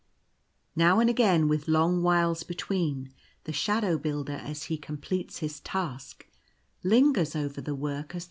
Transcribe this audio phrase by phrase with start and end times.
[0.75, 3.13] Now and again, with long whiles between,
[3.43, 6.25] the Shadow Builder as he completes his task
[6.83, 8.19] lingers over the work as though he loves it.